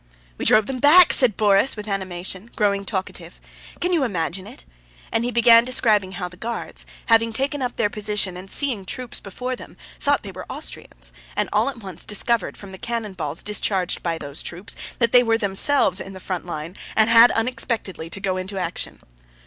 "We 0.35 0.45
drove 0.45 0.65
them 0.65 0.79
back!" 0.79 1.13
said 1.13 1.37
Borís 1.37 1.77
with 1.77 1.87
animation, 1.87 2.49
growing 2.55 2.85
talkative. 2.85 3.39
"Can 3.79 3.93
you 3.93 4.03
imagine 4.03 4.47
it?" 4.47 4.65
and 5.11 5.23
he 5.23 5.29
began 5.29 5.63
describing 5.63 6.13
how 6.13 6.27
the 6.27 6.37
Guards, 6.37 6.87
having 7.05 7.31
taken 7.31 7.61
up 7.61 7.75
their 7.75 7.87
position 7.87 8.35
and 8.35 8.49
seeing 8.49 8.83
troops 8.83 9.19
before 9.19 9.55
them, 9.55 9.77
thought 9.99 10.23
they 10.23 10.31
were 10.31 10.47
Austrians, 10.51 11.11
and 11.35 11.49
all 11.53 11.69
at 11.69 11.77
once 11.83 12.03
discovered 12.03 12.57
from 12.57 12.71
the 12.71 12.79
cannon 12.79 13.13
balls 13.13 13.43
discharged 13.43 14.01
by 14.01 14.17
those 14.17 14.41
troops 14.41 14.75
that 14.97 15.11
they 15.11 15.21
were 15.21 15.37
themselves 15.37 16.01
in 16.01 16.13
the 16.13 16.19
front 16.19 16.47
line 16.47 16.75
and 16.95 17.07
had 17.11 17.29
unexpectedly 17.33 18.09
to 18.09 18.19
go 18.19 18.37
into 18.37 18.57
action. 18.57 19.01